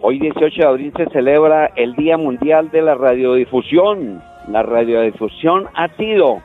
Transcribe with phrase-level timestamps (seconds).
[0.00, 4.22] Hoy 18 de abril se celebra el Día Mundial de la Radiodifusión.
[4.50, 6.40] La radiodifusión ha sido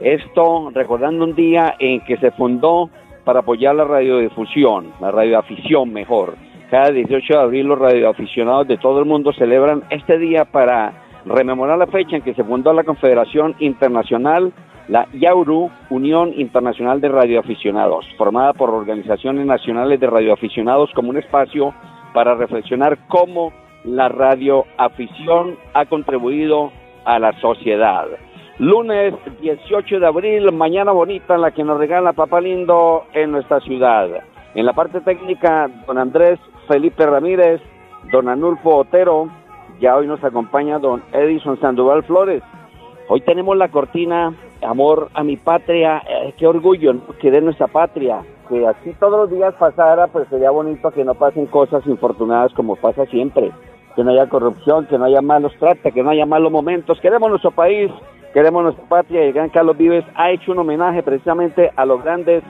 [0.00, 2.88] esto recordando un día en que se fundó
[3.24, 6.36] para apoyar la radiodifusión, la radioafición mejor.
[6.70, 10.92] Cada 18 de abril los radioaficionados de todo el mundo celebran este día para
[11.24, 14.52] rememorar la fecha en que se fundó la Confederación Internacional,
[14.86, 21.74] la IAURU, Unión Internacional de Radioaficionados, formada por organizaciones nacionales de radioaficionados como un espacio
[22.14, 23.52] para reflexionar cómo
[23.84, 26.70] la radioafición ha contribuido
[27.08, 28.06] a la sociedad.
[28.58, 33.60] Lunes 18 de abril, mañana bonita en la que nos regala Papá Lindo en nuestra
[33.60, 34.08] ciudad.
[34.54, 37.62] En la parte técnica, don Andrés Felipe Ramírez,
[38.12, 39.30] don Anulfo Otero,
[39.80, 42.42] ya hoy nos acompaña don Edison Sandoval Flores.
[43.08, 48.22] Hoy tenemos la cortina Amor a mi patria, eh, qué orgullo que de nuestra patria,
[48.50, 52.76] que así todos los días pasara, pues sería bonito que no pasen cosas infortunadas como
[52.76, 53.52] pasa siempre,
[53.98, 57.00] que no haya corrupción, que no haya malos tratos, que no haya malos momentos.
[57.00, 57.90] Queremos nuestro país
[58.32, 62.02] Queremos nuestra patria y el gran Carlos Vives ha hecho un homenaje precisamente a los
[62.04, 62.44] grandes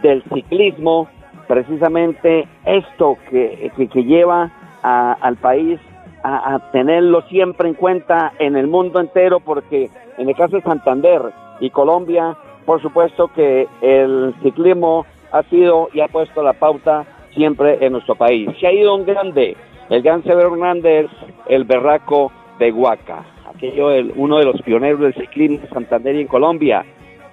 [0.00, 1.08] del ciclismo,
[1.48, 4.52] precisamente esto que, que, lleva
[4.82, 5.80] al país
[6.22, 11.22] a, tenerlo siempre en cuenta en el mundo entero, porque en el caso de Santander
[11.58, 17.84] y Colombia, por supuesto que el ciclismo ha sido y ha puesto la pauta siempre
[17.84, 18.48] en nuestro país.
[18.60, 19.56] Se ha ido un grande,
[19.90, 21.06] el gran Severo Hernández,
[21.48, 23.24] el berraco de Huaca
[23.56, 26.84] aquello uno de los pioneros del ciclismo de Santander y en Colombia.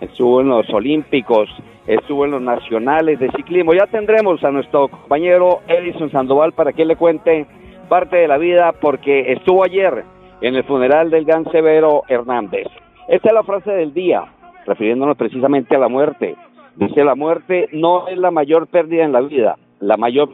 [0.01, 1.49] Estuvo en los Olímpicos,
[1.87, 3.73] estuvo en los Nacionales de Ciclismo.
[3.73, 7.45] Ya tendremos a nuestro compañero Edison Sandoval para que le cuente
[7.89, 10.03] parte de la vida, porque estuvo ayer
[10.41, 12.67] en el funeral del gran Severo Hernández.
[13.07, 14.23] Esta es la frase del día,
[14.65, 16.35] refiriéndonos precisamente a la muerte.
[16.75, 20.29] Dice, la muerte no es la mayor pérdida en la vida, la mayor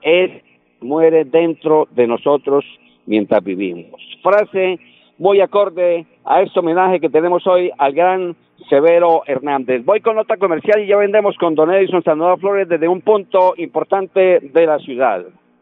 [0.00, 0.42] es
[0.80, 2.64] muere dentro de nosotros
[3.06, 4.00] mientras vivimos.
[4.22, 4.78] Frase
[5.18, 8.36] muy acorde a este homenaje que tenemos hoy al gran
[8.68, 9.84] Severo Hernández.
[9.84, 13.54] Voy con nota comercial y ya vendemos con Don Edison Sandoval Flores desde un punto
[13.56, 15.24] importante de la ciudad.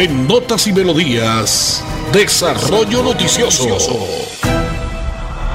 [0.00, 3.68] En Notas y Melodías, Desarrollo Noticioso.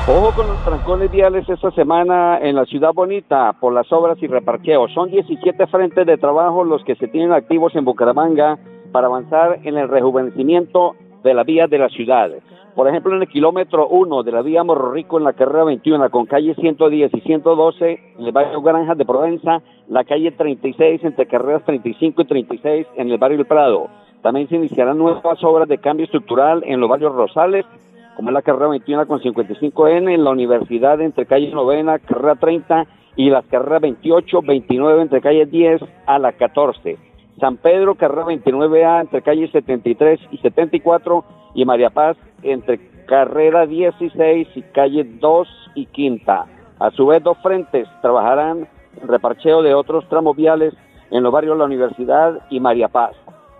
[0.07, 4.27] Ojo con los trancones viales esta semana en la ciudad bonita por las obras y
[4.27, 4.93] reparqueos.
[4.93, 8.59] Son 17 frentes de trabajo los que se tienen activos en Bucaramanga
[8.91, 12.29] para avanzar en el rejuvenecimiento de la vía de la ciudad.
[12.75, 16.11] Por ejemplo, en el kilómetro 1 de la vía Morro Rico en la carrera 21
[16.11, 21.25] con calle 110 y 112 en el barrio Granjas de Provenza, la calle 36 entre
[21.25, 23.89] carreras 35 y 36 en el barrio El Prado.
[24.25, 27.63] También se iniciarán nuevas obras de cambio estructural en los barrios Rosales,
[28.15, 32.87] como es la carrera 21 con 55N, en la universidad entre calle Novena, carrera 30
[33.17, 36.97] y las carreras 28, 29 entre calle 10 a la 14.
[37.39, 41.23] San Pedro, carrera 29A entre calle 73 y 74
[41.53, 46.47] y María Paz entre carrera 16 y calle 2 y quinta.
[46.79, 48.67] A su vez, dos frentes trabajarán
[48.99, 50.73] en reparcheo de otros tramos viales
[51.11, 53.15] en los barrios La Universidad y María Paz.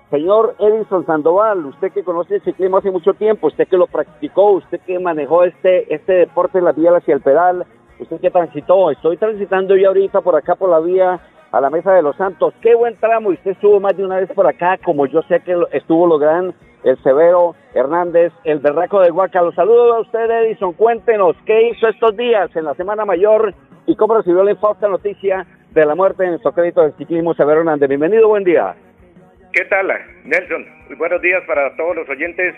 [0.10, 4.52] Señor Edison Sandoval, usted que conoce el ciclismo hace mucho tiempo, usted que lo practicó,
[4.52, 7.66] usted que manejó este, este deporte en la vía hacia el pedal,
[8.00, 11.20] usted que transitó, estoy transitando yo ahorita por acá por la vía
[11.52, 12.54] a la Mesa de los Santos.
[12.62, 15.40] Qué buen tramo, y usted estuvo más de una vez por acá, como yo sé
[15.40, 16.54] que estuvo lo gran
[16.84, 19.42] el Severo Hernández, el Berraco de Huaca.
[19.42, 20.74] Los saludo a usted, Edison.
[20.74, 23.56] Cuéntenos qué hizo estos días en la Semana Mayor
[23.88, 27.62] y cómo recibió la infausta noticia de la muerte en nuestro crédito del ciclismo Severo
[27.62, 27.90] Hernández.
[27.90, 28.76] Bienvenido, buen día.
[29.56, 29.88] ¿Qué tal,
[30.26, 30.68] Nelson?
[30.98, 32.54] Buenos días para todos los oyentes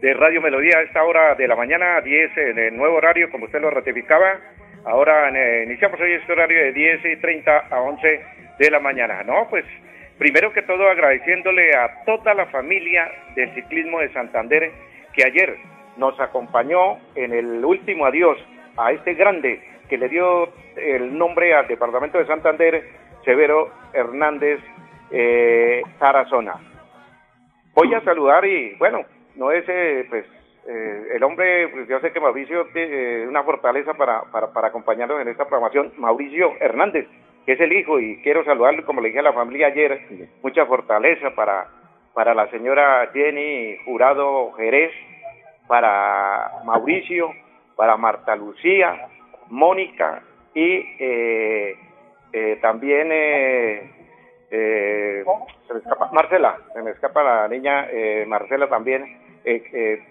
[0.00, 3.44] de Radio Melodía a esta hora de la mañana, 10 en el nuevo horario, como
[3.44, 4.40] usted lo ratificaba.
[4.86, 8.20] Ahora eh, iniciamos hoy este horario de 10 y 30 a 11
[8.58, 9.22] de la mañana.
[9.22, 9.66] No, pues
[10.16, 14.70] Primero que todo agradeciéndole a toda la familia del ciclismo de Santander
[15.12, 15.56] que ayer
[15.98, 18.38] nos acompañó en el último adiós
[18.78, 19.60] a este grande
[19.90, 22.82] que le dio el nombre al departamento de Santander,
[23.24, 24.60] Severo Hernández
[25.10, 26.54] eh, Tarazona.
[27.74, 29.04] Voy a saludar y bueno,
[29.36, 30.26] no es eh, pues
[30.68, 35.20] eh, el hombre, pues yo sé que Mauricio tiene una fortaleza para, para, para acompañarnos
[35.20, 37.06] en esta programación, Mauricio Hernández
[37.46, 40.66] que es el hijo, y quiero saludarle, como le dije a la familia ayer, mucha
[40.66, 41.68] fortaleza para,
[42.12, 44.92] para la señora Jenny Jurado Jerez,
[45.66, 47.32] para Mauricio,
[47.76, 49.08] para Marta Lucía,
[49.48, 50.22] Mónica
[50.54, 51.76] y eh,
[52.32, 53.90] eh, también eh,
[54.50, 55.24] se
[55.72, 57.86] me escapa, Marcela, se me escapa la niña
[58.26, 59.18] Marcela también,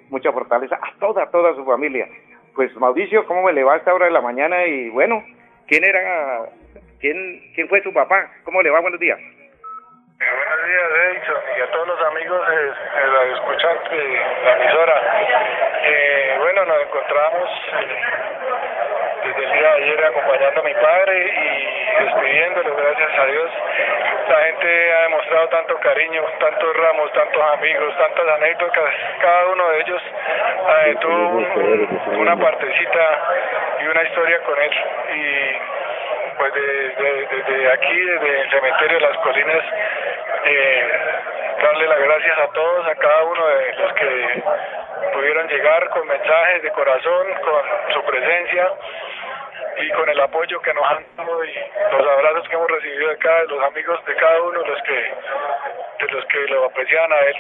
[0.10, 2.08] mucha fortaleza a toda, toda su familia.
[2.56, 4.66] Pues Mauricio, ¿cómo me le va a esta hora de la mañana?
[4.66, 5.24] Y bueno,
[5.68, 6.50] ¿quién era
[7.00, 8.30] ¿Quién, ¿Quién fue su papá?
[8.44, 8.82] ¿Cómo le va?
[8.82, 9.18] Buenos días.
[9.18, 15.02] Eh, buenos días, Edison, y a todos los amigos de, escuchantes de la emisora.
[15.86, 17.50] Eh, bueno, nos encontramos
[17.80, 17.96] eh,
[19.30, 23.52] desde el día de ayer acompañando a mi padre y despidiéndolo, gracias a Dios.
[24.28, 28.94] La gente ha demostrado tanto cariño, tantos ramos, tantos amigos, tantas anécdotas.
[29.22, 30.02] Cada uno de ellos
[31.02, 33.22] tuvo una partecita
[33.82, 34.72] y una historia con él.
[35.16, 39.64] Y pues desde aquí, desde el cementerio de las colinas,
[40.46, 40.88] eh,
[41.62, 44.44] darle las gracias a todos, a cada uno de los que
[45.14, 48.72] pudieron llegar con mensajes de corazón, con su presencia
[49.80, 51.54] y con el apoyo que nos han dado y
[51.92, 55.14] los abrazos que hemos recibido de cada los amigos de cada uno los que
[56.00, 57.36] de los que lo aprecian a él.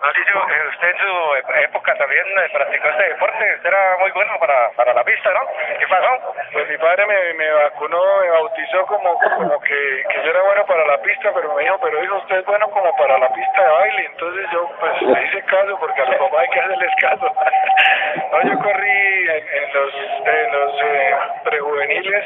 [0.00, 4.70] Mauricio, eh, usted en su época también eh, practicó este deporte, era muy bueno para,
[4.70, 5.40] para la pista, ¿no?
[5.78, 6.34] ¿Qué pasó?
[6.52, 10.64] Pues mi padre me, me vacunó, me bautizó como, como que, que yo era bueno
[10.64, 13.62] para la pista, pero me dijo, pero hijo, usted es bueno como para la pista
[13.62, 16.92] de baile, entonces yo pues le hice caso, porque a los papás hay que hacerles
[17.00, 17.34] caso.
[18.44, 22.24] yo corrí en, los, en los eh, prejuveniles,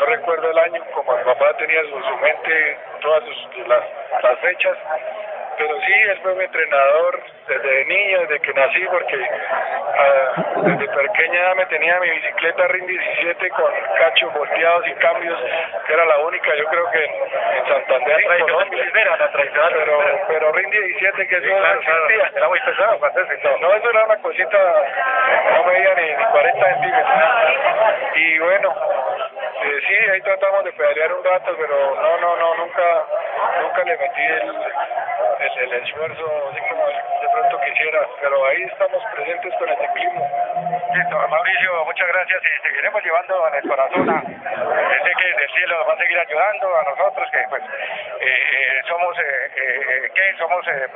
[0.00, 3.24] no recuerdo el año, como mi papá tenía su, su mente todas
[3.66, 3.84] las,
[4.22, 4.78] las fechas,
[5.56, 11.54] pero sí, él fue mi entrenador desde niño, desde que nací, porque uh, desde pequeña
[11.54, 15.38] me tenía mi bicicleta RIN 17 con cachos volteados y cambios,
[15.86, 18.84] que era la única, yo creo que en, Santander, sí, Colombia.
[18.94, 22.32] la pero, pero RIN 17 que eso sí, claro, existía.
[22.34, 24.58] Era muy pesado, no, no, eso era una cosita,
[25.52, 27.18] no medía ni, ni 40 centímetros.
[28.14, 28.74] Y bueno,
[29.64, 33.06] eh, sí, ahí tratamos de pedalear un rato, pero no, no, no, nunca,
[33.60, 34.52] nunca le metí el,
[35.44, 40.22] el, el esfuerzo así como de pronto quisiera, pero ahí estamos presentes con el ciclismo.
[40.94, 45.50] Listo, Mauricio, muchas gracias y seguiremos llevando en el corazón a, sé que desde el
[45.50, 50.10] cielo nos va a seguir ayudando a nosotros que pues eh, eh, somos, eh, eh,
[50.14, 50.34] ¿qué?
[50.38, 50.86] Somos, eh,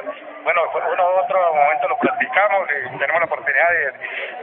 [0.45, 3.93] bueno, uno u otro momento lo practicamos y tenemos la oportunidad de,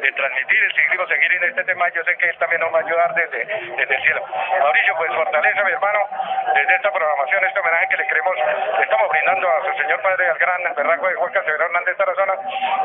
[0.01, 2.79] de transmitir el ciclismo, seguir en este tema, yo sé que él también nos va
[2.79, 4.25] a ayudar desde, desde el cielo.
[4.59, 5.99] Mauricio, pues fortaleza mi hermano,
[6.53, 8.35] desde esta programación, este homenaje que le queremos,
[8.77, 12.33] le estamos brindando a su señor padre, al gran berraco de Juan Severo Hernández Tarazona,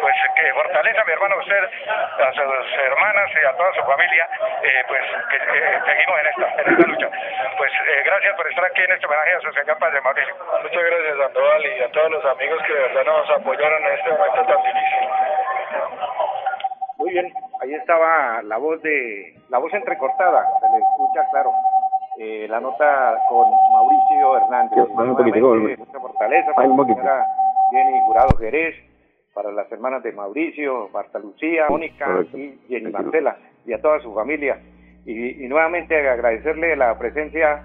[0.00, 4.28] pues que fortaleza, mi hermano, usted, a sus hermanas y a toda su familia,
[4.62, 7.10] eh, pues que eh, seguimos en esta, en esta lucha.
[7.56, 10.34] Pues eh, gracias por estar aquí en este homenaje a su señor padre Mauricio.
[10.62, 14.10] Muchas gracias, Sandoval, y a todos los amigos que de verdad nos apoyaron en este
[14.10, 15.08] momento tan difícil.
[16.98, 21.50] Muy bien, ahí estaba la voz de la voz entrecortada, se le escucha claro.
[22.18, 24.88] Eh, la nota con Mauricio Hernández.
[25.78, 27.26] mucha fortaleza para la señora
[27.70, 28.74] Jenny Jurado Jerez,
[29.34, 34.14] para las hermanas de Mauricio, Marta Lucía, Mónica y Jenny Marcela, y a toda su
[34.14, 34.60] familia.
[35.06, 37.62] Y, y nuevamente agradecerle la presencia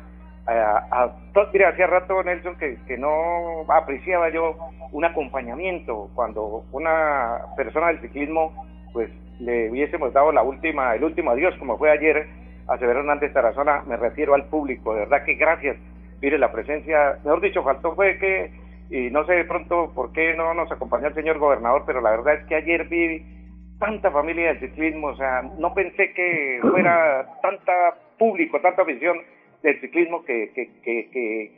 [0.47, 1.51] a, a todos.
[1.53, 4.55] Mira, hacía rato, Nelson, que, que no apreciaba yo
[4.91, 8.53] un acompañamiento cuando una persona del ciclismo,
[8.93, 12.27] pues le hubiésemos dado la última, el último adiós, como fue ayer
[12.67, 15.77] a Severo Hernández Tarazona, me refiero al público, de verdad que gracias,
[16.21, 18.51] mire la presencia, mejor dicho, faltó fue que,
[18.89, 22.11] y no sé de pronto por qué no nos acompañó el señor gobernador, pero la
[22.11, 23.23] verdad es que ayer vi
[23.79, 29.17] tanta familia del ciclismo, o sea, no pensé que fuera tanta público, tanta afición
[29.61, 31.51] del ciclismo que, que, que,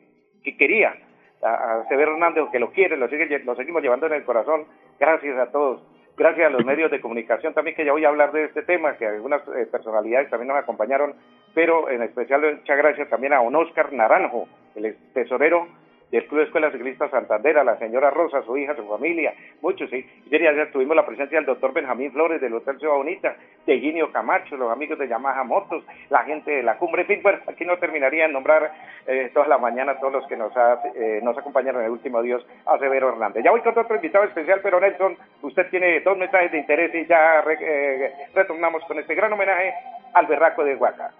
[0.43, 0.95] que, quería
[1.43, 4.65] a, Severo Hernández, que lo quiere, lo, sigue, lo seguimos llevando en el corazón,
[4.99, 5.81] gracias a todos.
[6.15, 8.97] Gracias a los medios de comunicación también, que ya voy a hablar de este tema,
[8.97, 11.13] que algunas eh, personalidades también nos acompañaron,
[11.53, 15.67] pero en especial muchas gracias también a don Oscar Naranjo, el tesorero
[16.11, 19.89] del Club de Escuela Ciclista Santander, a la señora Rosa, su hija, su familia, muchos,
[19.89, 20.05] sí.
[20.27, 23.35] Ayer ya tuvimos la presencia del doctor Benjamín Flores del Hotel Ciudad Bonita,
[23.65, 27.19] de Ginio Camacho, los amigos de Yamaha Motos, la gente de la cumbre, en fin,
[27.21, 28.71] bueno, aquí no terminaría en nombrar
[29.05, 30.51] eh, toda la mañana todos los que nos,
[30.95, 33.43] eh, nos acompañaron en el último Dios a Severo Hernández.
[33.43, 37.05] Ya voy con otro invitado especial, pero Nelson, usted tiene dos mensajes de interés y
[37.05, 39.73] ya eh, retornamos con este gran homenaje
[40.13, 41.11] al berraco de Huaca.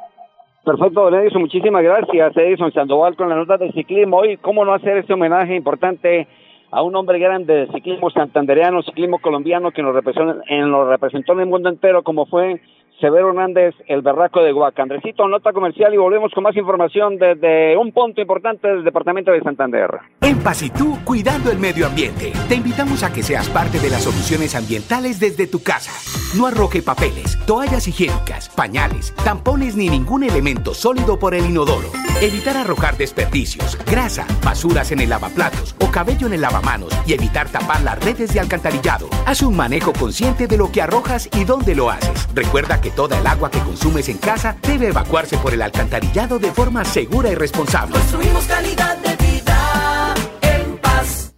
[0.68, 4.18] Perfecto, don Edison, muchísimas gracias, Edison Sandoval, con la nota de ciclismo.
[4.18, 6.28] Hoy, ¿cómo no hacer este homenaje importante
[6.72, 11.32] a un hombre grande de ciclismo santandereano, ciclismo colombiano, que nos representó, en, nos representó
[11.32, 12.60] en el mundo entero, como fue
[13.00, 14.86] Severo Hernández, el berraco de Huaca.
[14.86, 20.00] nota comercial y volvemos con más información desde un punto importante del departamento de Santander.
[20.22, 24.56] En Pasitú, cuidando el medio ambiente, te invitamos a que seas parte de las soluciones
[24.56, 25.92] ambientales desde tu casa.
[26.36, 31.90] No arroje papeles, toallas higiénicas, pañales, tampones ni ningún elemento sólido por el inodoro.
[32.20, 37.48] Evitar arrojar desperdicios, grasa, basuras en el lavaplatos o cabello en el lavamanos y evitar
[37.48, 39.08] tapar las redes de alcantarillado.
[39.28, 42.28] Haz un manejo consciente de lo que arrojas y dónde lo haces.
[42.34, 46.52] Recuerda que toda el agua que consumes en casa debe evacuarse por el alcantarillado de
[46.52, 47.94] forma segura y responsable.
[47.94, 51.34] Construimos calidad de vida en paz.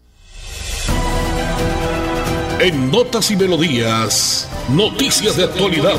[2.59, 5.95] En Notas y Melodías, noticias de actualidad.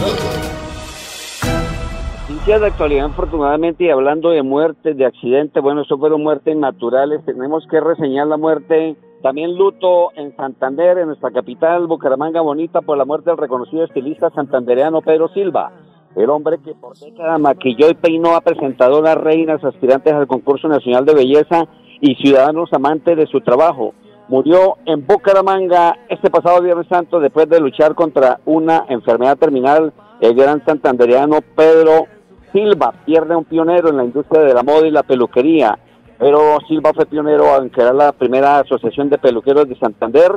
[2.28, 7.25] Noticias de actualidad, afortunadamente, y hablando de muertes, de accidentes, bueno, eso fueron muertes naturales.
[7.25, 12.97] Tenemos que reseñar la muerte también luto en Santander, en nuestra capital, Bucaramanga Bonita, por
[12.97, 15.73] la muerte del reconocido estilista santandereano Pedro Silva,
[16.17, 21.05] el hombre que por décadas maquilló y peinó a presentadoras reinas aspirantes al concurso nacional
[21.05, 21.65] de belleza
[22.00, 23.93] y ciudadanos amantes de su trabajo.
[24.29, 29.93] Murió en Bucaramanga este pasado Viernes Santo después de luchar contra una enfermedad terminal.
[30.21, 32.07] El gran santandereano Pedro
[32.53, 35.79] Silva pierde un pionero en la industria de la moda y la peluquería
[36.21, 40.31] pero Silva fue pionero en crear la primera asociación de peluqueros de Santander.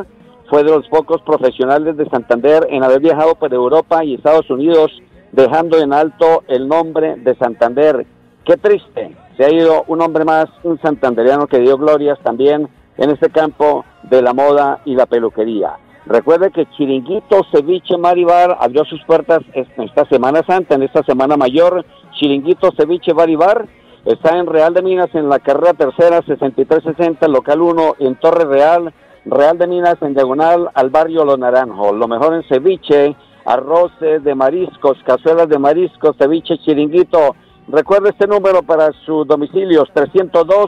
[0.50, 4.92] Fue de los pocos profesionales de Santander en haber viajado por Europa y Estados Unidos,
[5.34, 8.06] dejando en alto el nombre de Santander.
[8.46, 13.10] Qué triste, se ha ido un hombre más, un santandereano que dio glorias también en
[13.10, 15.74] este campo de la moda y la peluquería.
[16.06, 21.86] Recuerde que Chiringuito Ceviche Maribar abrió sus puertas esta Semana Santa, en esta Semana Mayor.
[22.14, 23.68] Chiringuito Ceviche Maribar
[24.06, 28.94] Está en Real de Minas, en la carrera tercera, 6360, local 1, en Torre Real.
[29.24, 31.94] Real de Minas, en diagonal al barrio Los Naranjos.
[31.94, 37.34] Lo mejor en ceviche, arroces de mariscos, cazuelas de mariscos, ceviche, chiringuito.
[37.70, 40.66] Recuerde este número para sus domicilios, 302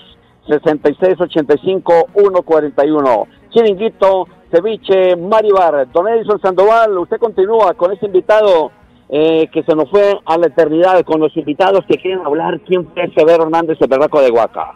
[0.47, 3.27] 6685 141.
[3.49, 5.91] Chiringuito, ceviche, Maribar.
[5.91, 8.71] Don Edison Sandoval, usted continúa con este invitado
[9.09, 12.59] eh, que se nos fue a la eternidad con los invitados que quieren hablar.
[12.65, 14.73] ¿Quién fue Severo Hernández, el berraco de Huaca?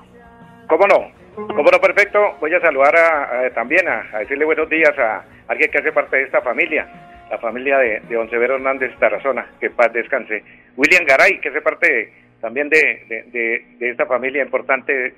[0.68, 1.20] ¿Cómo no?
[1.36, 1.80] ¿Cómo no?
[1.80, 2.20] Perfecto.
[2.40, 6.24] Voy a saludar a, también a, decirle buenos días a alguien que hace parte de
[6.24, 6.88] esta familia,
[7.32, 10.44] la familia de, de Don Severo Hernández Tarazona, que paz descanse.
[10.76, 15.14] William Garay, que hace parte también de, de esta familia importante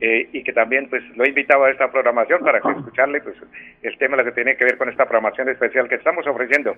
[0.00, 3.36] eh, y que también pues lo he invitado a esta programación para que escucharle pues
[3.82, 6.74] el tema lo que tiene que ver con esta programación especial que estamos ofreciendo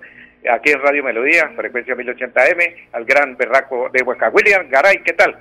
[0.51, 4.29] aquí en Radio Melodía, frecuencia 1080M, al gran berraco de Huaca.
[4.31, 5.37] William Garay, ¿qué tal?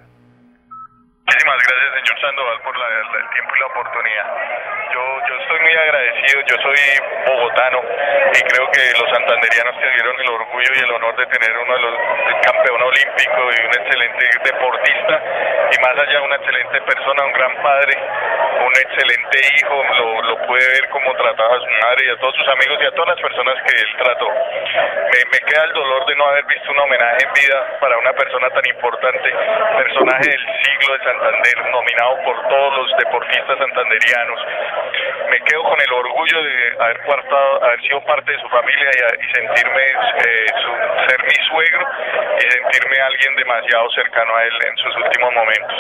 [1.25, 4.71] Muchísimas gracias, señor Sandoval, por el tiempo y la oportunidad.
[5.62, 6.41] Muy agradecido.
[6.48, 6.80] Yo soy
[7.25, 7.82] bogotano
[8.34, 11.82] y creo que los santanderianos tuvieron el orgullo y el honor de tener uno de
[11.82, 11.96] los
[12.41, 15.22] campeón olímpico y un excelente deportista
[15.72, 17.94] y más allá una excelente persona, un gran padre,
[18.65, 22.48] un excelente hijo, lo, lo ver cómo trataba a su madre y a todos sus
[22.50, 24.27] amigos y a todas las personas que él trató.
[24.27, 28.13] Me, me queda el dolor de no haber visto un homenaje en vida para una
[28.13, 29.30] persona tan importante,
[29.77, 34.39] personaje del siglo de Santander, nominado por todos los deportistas santanderianos.
[35.30, 37.01] Me quedo con el orgullo de haber,
[37.62, 40.72] haber sido parte de su familia y, y sentirme eh, su,
[41.10, 41.88] ser mi suegro
[42.39, 45.77] y sentirme alguien demasiado cercano a él en sus últimos momentos.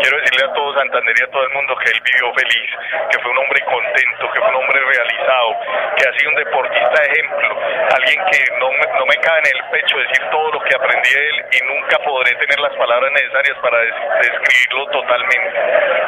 [0.00, 2.70] Quiero decirle a todo Santander y a todo el mundo que él vivió feliz,
[3.10, 5.48] que fue un hombre contento, que fue un hombre realizado,
[5.96, 7.48] que ha sido un deportista ejemplo,
[7.96, 11.08] alguien que no me, no me cabe en el pecho decir todo lo que aprendí
[11.08, 15.56] de él y nunca podré tener las palabras necesarias para describirlo totalmente.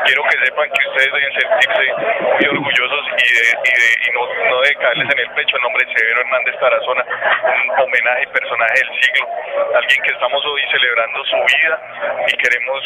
[0.05, 1.85] Quiero que sepan que ustedes deben sentirse
[2.21, 5.63] muy orgullosos y, de, y, de, y no, no de caerles en el pecho el
[5.63, 9.29] nombre de Severo Hernández Tarazona, un homenaje y personaje del siglo,
[9.75, 11.81] alguien que estamos hoy celebrando su vida
[12.27, 12.83] y queremos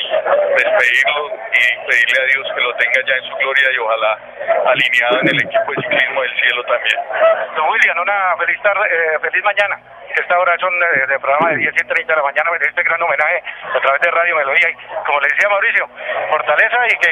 [0.56, 1.22] despedirlo
[1.52, 4.18] y pedirle a Dios que lo tenga ya en su gloria y ojalá
[4.66, 6.98] alineado en el equipo de ciclismo del cielo también.
[7.56, 9.80] Don William, una feliz tarde, eh, feliz mañana.
[10.16, 13.00] Esta hora son eh, de programa de 10 y 30 de la mañana, este gran
[13.00, 13.42] homenaje
[13.74, 14.70] a través de Radio Melodía.
[14.70, 14.74] Y
[15.06, 15.88] como le decía Mauricio,
[16.30, 17.10] fortaleza y que,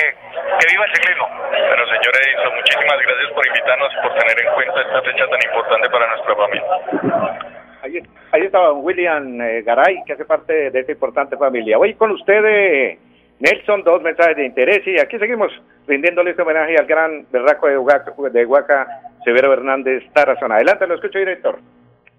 [0.60, 1.28] que viva el ciclismo.
[1.28, 5.40] Bueno, señor Edison, muchísimas gracias por invitarnos y por tener en cuenta esta fecha tan
[5.42, 7.38] importante para nuestra familia.
[7.82, 8.02] Ahí,
[8.32, 11.78] ahí estaba William eh, Garay, que hace parte de esta importante familia.
[11.78, 12.98] Hoy con usted, eh,
[13.38, 15.52] Nelson, dos mensajes de interés y aquí seguimos
[15.86, 18.86] rindiéndole este homenaje al gran berraco de Huaca, de Huaca
[19.24, 20.56] Severo Hernández Tarazona.
[20.56, 21.58] Adelante, lo escucho, director.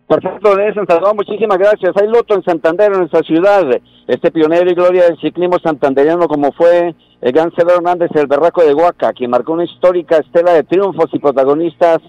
[0.07, 1.95] Perfecto, Nelson Salvador, muchísimas gracias.
[2.01, 3.63] Hay luto en Santander, en nuestra ciudad.
[4.07, 8.63] Este pionero y gloria del ciclismo santanderiano como fue el gran Severo Hernández, el berraco
[8.63, 11.99] de Huaca, quien marcó una histórica estela de triunfos y protagonistas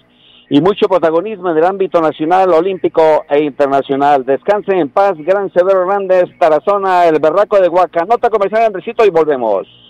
[0.49, 4.25] y mucho protagonismo en el ámbito nacional, olímpico e internacional.
[4.25, 8.05] Descansen en paz, Gran Severo Hernández, Tarazona, el Berraco de Huaca.
[8.05, 9.89] Nota comercial, Andresito, y volvemos.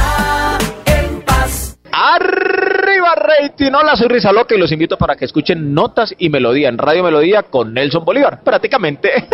[2.03, 6.67] Arriba rating, hola soy Risa Loca y los invito para que escuchen Notas y Melodía
[6.67, 9.11] en Radio Melodía con Nelson Bolívar, prácticamente.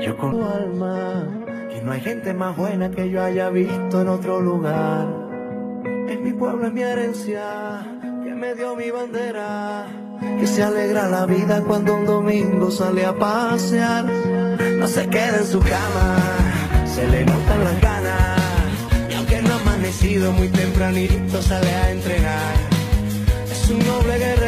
[0.00, 1.24] Yo con tu alma,
[1.70, 5.06] que no hay gente más buena que yo haya visto en otro lugar.
[6.08, 7.86] Es mi pueblo, es mi herencia,
[8.24, 10.07] que me dio mi bandera.
[10.20, 14.04] Que se alegra la vida cuando un domingo sale a pasear.
[14.04, 16.18] No se queda en su cama,
[16.92, 18.40] se le notan las ganas.
[19.10, 22.54] Y aunque no ha amanecido muy tempranito, sale a entrenar.
[23.50, 24.47] Es un noble guerrero,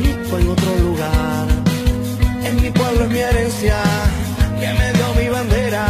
[0.00, 1.46] visto en otro lugar.
[2.44, 3.76] En mi pueblo es mi herencia,
[4.58, 5.86] que me dio mi bandera,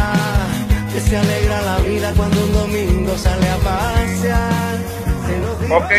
[0.91, 4.75] que se alegra la vida cuando un domingo sale a pasear.
[5.71, 5.91] Ok,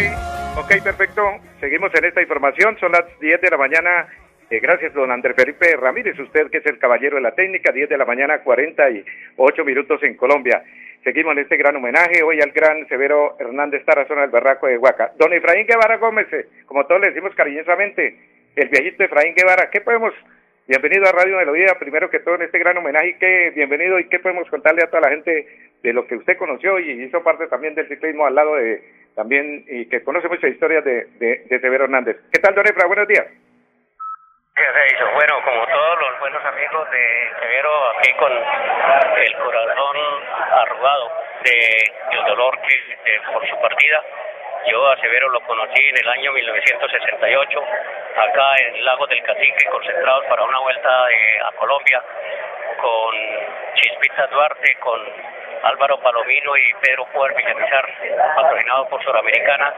[0.58, 1.22] ok, perfecto.
[1.60, 2.76] Seguimos en esta información.
[2.78, 4.06] Son las 10 de la mañana.
[4.54, 7.88] Eh, gracias, don Andrés Felipe Ramírez, usted que es el caballero de la técnica, 10
[7.88, 10.62] de la mañana, 48 minutos en Colombia.
[11.02, 15.10] Seguimos en este gran homenaje hoy al gran Severo Hernández Tarazona del Barraco de Huaca.
[15.18, 18.16] Don Efraín Guevara Gómez, eh, como todos le decimos cariñosamente,
[18.54, 20.14] el viejito Efraín Guevara, ¿qué podemos?
[20.68, 24.08] Bienvenido a Radio Melodía, primero que todo en este gran homenaje, y qué bienvenido y
[24.08, 25.48] qué podemos contarle a toda la gente
[25.82, 28.84] de lo que usted conoció y hizo parte también del ciclismo al lado de
[29.16, 32.18] también y que conoce muchas historias de, de, de Severo Hernández.
[32.32, 32.86] ¿Qué tal, don Efra?
[32.86, 33.26] Buenos días.
[34.56, 35.10] ¿Qué se hizo?
[35.14, 39.96] Bueno, como todos los buenos amigos de Severo, aquí con el corazón
[40.52, 41.10] arrugado
[41.42, 44.00] de el dolor que por su partida.
[44.70, 47.64] Yo a Severo lo conocí en el año 1968,
[48.16, 51.04] acá en Lago del Cacique, concentrados para una vuelta
[51.48, 52.00] a Colombia,
[52.80, 53.14] con
[53.74, 55.00] Chispita Duarte, con
[55.64, 57.88] Álvaro Palomino y Pedro Puer Villamizar,
[58.36, 59.74] patrocinado por Suramericana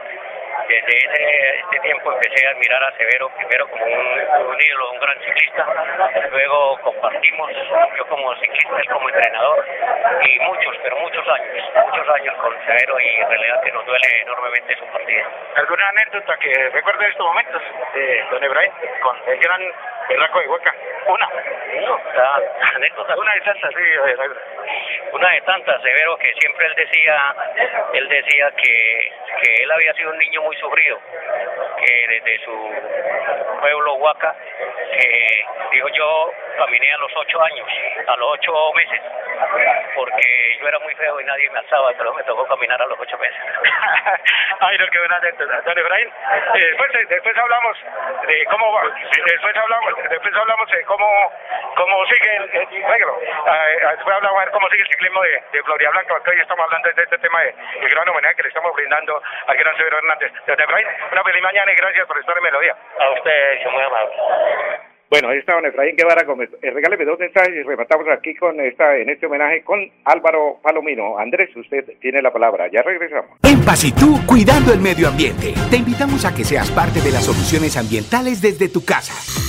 [0.67, 4.99] desde ese, ese, tiempo empecé a admirar a Severo primero como un, un, ídolo, un
[4.99, 5.65] gran ciclista,
[6.31, 7.51] luego compartimos,
[7.97, 9.65] yo como ciclista, él como entrenador,
[10.23, 14.21] y muchos, pero muchos años, muchos años con Severo y en realidad que nos duele
[14.21, 15.25] enormemente su partida.
[15.55, 17.61] ¿Alguna anécdota que recuerde de estos momentos
[18.31, 19.61] Don Efraín con el gran
[20.09, 20.75] Berraco de Huaca?
[21.07, 21.29] Una.
[21.85, 21.97] No.
[23.17, 23.83] Una de tantas, sí.
[25.11, 27.35] Una de tantas, Severo, que siempre él decía,
[27.93, 30.99] él decía que, que él había sido un niño muy sufrido,
[31.77, 32.71] que desde su
[33.61, 34.35] pueblo Huaca,
[34.91, 37.67] que dijo yo caminé a los ocho años,
[38.07, 39.01] a los ocho meses,
[39.95, 42.99] porque yo era muy feo y nadie me alzaba, pero me tocó caminar a los
[42.99, 43.39] ocho meses.
[44.59, 45.61] Ay, no, qué buena anécdota.
[45.61, 47.77] Don Efraín, eh, después, después hablamos
[48.27, 48.81] de cómo va,
[49.25, 51.07] después hablamos, después hablamos de cómo,
[51.75, 55.63] cómo sigue el, el negro, uh, después hablamos de cómo sigue el ciclismo de, de
[55.63, 58.49] Floria Blanca, porque hoy estamos hablando de este tema de, el gran homenaje que le
[58.49, 60.31] estamos brindando al gran Severo Hernández.
[60.45, 62.75] Don Efraín, una feliz mañana y gracias por estar en Melodía.
[62.99, 64.15] A usted, muy amable.
[65.09, 66.49] Bueno, ahí está don Efraín Guevara Gómez.
[66.61, 71.17] Eh, regáleme dos mensajes y rematamos aquí con esta, en este homenaje con Álvaro Palomino.
[71.17, 72.67] Andrés, usted tiene la palabra.
[72.67, 73.39] Ya regresamos.
[73.43, 75.53] En Pasitú, cuidando el medio ambiente.
[75.69, 79.13] Te invitamos a que seas parte de las soluciones ambientales desde tu casa.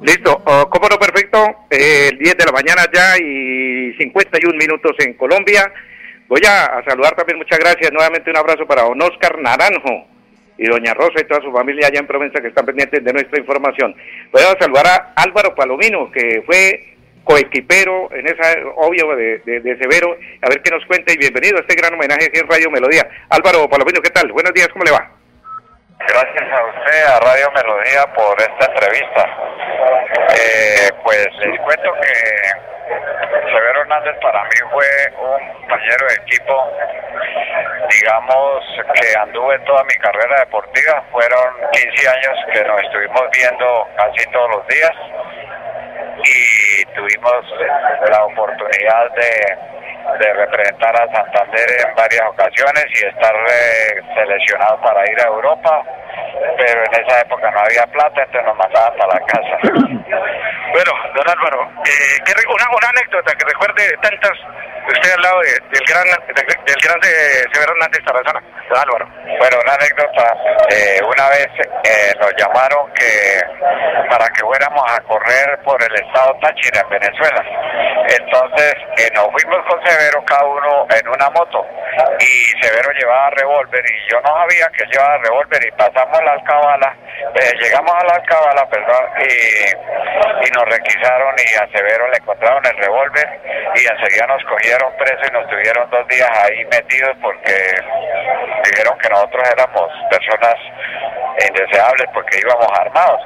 [0.00, 1.38] Listo, uh, cómo no, perfecto.
[1.70, 5.72] Eh, el 10 de la mañana ya y 51 minutos en Colombia.
[6.28, 7.92] Voy a, saludar también, muchas gracias.
[7.92, 10.06] Nuevamente un abrazo para don Oscar Naranjo
[10.56, 13.40] y doña Rosa y toda su familia allá en Provenza que están pendientes de nuestra
[13.40, 13.94] información.
[14.30, 19.42] Voy a saludar a Álvaro Palomino, que fue coequipero en esa, obvio, de,
[19.80, 22.70] Severo, a ver qué nos cuenta y bienvenido a este gran homenaje aquí en Radio
[22.70, 23.08] Melodía.
[23.30, 24.30] Álvaro Palomino, ¿qué tal?
[24.32, 25.10] Buenos días, ¿cómo le va?
[26.08, 29.28] Gracias a usted, a Radio Melodía, por esta entrevista.
[30.34, 32.12] Eh, pues les cuento que
[33.52, 34.86] Severo Hernández para mí fue
[35.20, 36.72] un compañero de equipo,
[37.90, 41.04] digamos, que anduve toda mi carrera deportiva.
[41.12, 44.92] Fueron 15 años que nos estuvimos viendo casi todos los días
[46.24, 47.44] y tuvimos
[48.10, 49.77] la oportunidad de,
[50.16, 55.82] de representar a Santander en varias ocasiones y estar eh, seleccionado para ir a Europa,
[56.56, 59.58] pero en esa época no había plata, entonces nos mandaban para la casa.
[60.70, 64.32] Bueno, don Álvaro, eh, ¿qué, una, una anécdota que recuerde de tantas,
[64.86, 67.08] usted al lado de, del gran de, del gran de
[67.52, 69.08] Severo Hernández Tarazona, don Álvaro.
[69.38, 70.36] Bueno, una anécdota,
[70.70, 71.48] eh, una vez
[71.84, 73.40] eh, nos llamaron que
[74.08, 77.44] para que fuéramos a correr por el estado Táchira en Venezuela.
[78.08, 81.66] Entonces eh, nos fuimos con Severo cada uno en una moto
[82.20, 86.96] y Severo llevaba revólver y yo no sabía que llevaba revólver y pasamos la alcabala,
[87.34, 92.76] eh, llegamos a la alcabala, perdón, y, nos requisaron y a Severo le encontraron el
[92.78, 93.40] revólver
[93.74, 97.52] y enseguida nos cogieron preso y nos tuvieron dos días ahí metidos porque
[98.64, 100.54] dijeron que nosotros éramos personas
[101.46, 103.20] indeseables porque íbamos armados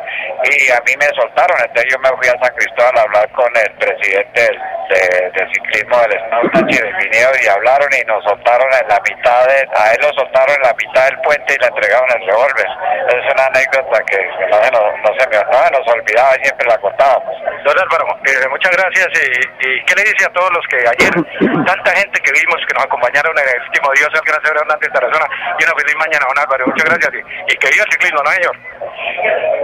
[0.44, 3.50] y a mí me soltaron, entonces yo me fui a San Cristóbal a hablar con
[3.56, 4.58] el presidente del,
[4.90, 6.42] de, de ciclismo del estado
[7.42, 10.74] y hablaron y nos soltaron en la mitad de, a él lo soltaron en la
[10.74, 12.68] mitad del puente y le entregaron el revólver.
[13.08, 14.18] Es una anécdota que,
[14.50, 17.34] no, no, se me, no se nos olvidaba y siempre la contábamos.
[17.64, 21.12] Don Álvaro, eh, muchas gracias y, y, ¿qué le dice a todos los que ayer,
[21.66, 25.26] tanta gente que vimos que nos acompañaron en el último Dios, el gran Hernández Tarazona,
[25.58, 27.84] y una feliz mañana, don Álvaro, muchas gracias y, y que viva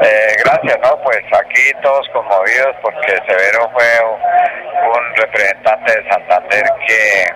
[0.02, 1.02] Eh, gracias, ¿no?
[1.02, 7.26] Pues aquí todos conmovidos porque Severo fue un, un representante de Santander que,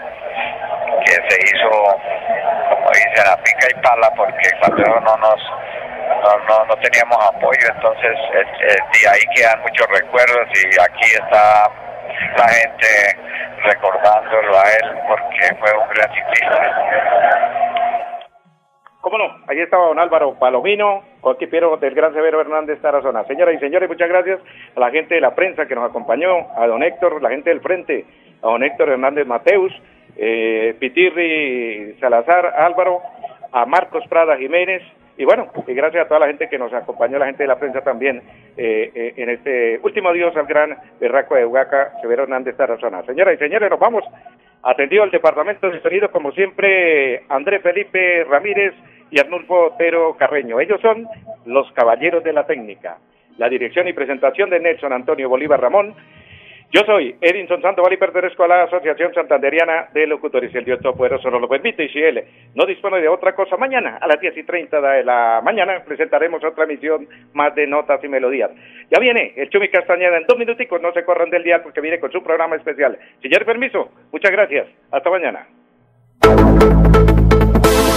[1.04, 1.70] que se hizo,
[2.68, 5.40] como dicen, a pica y pala porque cuando no nos
[6.22, 11.14] no, no, no teníamos apoyo, entonces eh, eh, de ahí quedan muchos recuerdos y aquí
[11.14, 11.68] está
[12.36, 13.16] la gente
[13.64, 17.71] recordándolo a él porque fue un gran ciclista.
[19.02, 19.24] ¿Cómo no?
[19.48, 23.24] Ahí estaba don Álvaro Palomino, coequipero del gran Severo Hernández Tarazona.
[23.24, 24.38] Señoras y señores, muchas gracias
[24.76, 27.60] a la gente de la prensa que nos acompañó, a don Héctor, la gente del
[27.60, 28.06] frente,
[28.42, 29.72] a don Héctor Hernández Mateus,
[30.16, 33.00] eh, Pitirri Salazar Álvaro,
[33.50, 34.84] a Marcos Prada Jiménez,
[35.16, 37.58] y bueno, y gracias a toda la gente que nos acompañó, la gente de la
[37.58, 38.22] prensa también,
[38.56, 43.02] eh, eh, en este último adiós al gran berraco de Huaca, Severo Hernández Tarazona.
[43.04, 44.04] Señoras y señores, nos vamos.
[44.62, 48.74] Atendido el departamento de sonido, como siempre, André Felipe Ramírez
[49.10, 50.60] y Arnulfo Otero Carreño.
[50.60, 51.06] Ellos son
[51.44, 52.98] los caballeros de la técnica.
[53.38, 55.94] La dirección y presentación de Nelson Antonio Bolívar Ramón.
[56.72, 60.54] Yo soy Edinson Sandoval y pertenezco a la Asociación Santanderiana de Locutores.
[60.54, 63.98] El Dios Todopoderoso nos lo permite y si él no dispone de otra cosa, mañana
[64.00, 68.08] a las 10 y 30 de la mañana presentaremos otra emisión más de notas y
[68.08, 68.50] melodías.
[68.90, 72.00] Ya viene el Chumi Castañeda en dos minuticos, no se corran del día porque viene
[72.00, 72.98] con su programa especial.
[73.20, 74.66] Señor permiso, muchas gracias.
[74.90, 75.46] Hasta mañana.